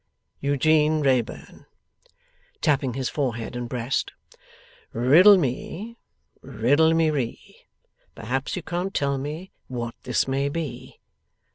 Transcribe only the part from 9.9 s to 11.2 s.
this may be?